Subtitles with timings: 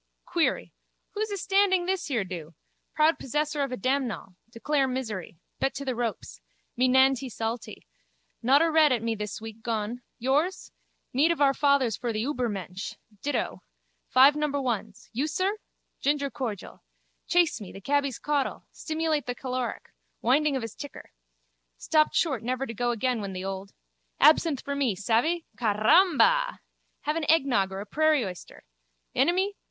[0.25, 0.73] Query.
[1.11, 2.55] Who's astanding this here do?
[2.95, 4.33] Proud possessor of damnall.
[4.49, 5.37] Declare misery.
[5.59, 6.41] Bet to the ropes.
[6.75, 7.85] Me nantee saltee.
[8.41, 10.01] Not a red at me this week gone.
[10.17, 10.71] Yours?
[11.13, 12.95] Mead of our fathers for the Übermensch.
[13.21, 13.59] Dittoh.
[14.09, 15.07] Five number ones.
[15.13, 15.55] You, sir?
[15.99, 16.81] Ginger cordial.
[17.27, 18.65] Chase me, the cabby's caudle.
[18.71, 19.93] Stimulate the caloric.
[20.23, 21.11] Winding of his ticker.
[21.77, 23.71] Stopped short never to go again when the old.
[24.19, 25.45] Absinthe for me, savvy?
[25.59, 26.57] Caramba!
[27.01, 28.63] Have an eggnog or a prairie oyster.
[29.13, 29.53] Enemy?